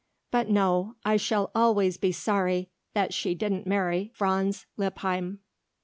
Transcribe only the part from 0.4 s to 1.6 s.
no; I shall